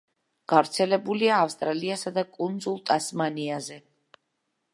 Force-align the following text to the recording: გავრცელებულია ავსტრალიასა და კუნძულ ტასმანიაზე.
გავრცელებულია 0.53 1.35
ავსტრალიასა 1.47 2.13
და 2.17 2.25
კუნძულ 2.39 2.81
ტასმანიაზე. 2.91 3.79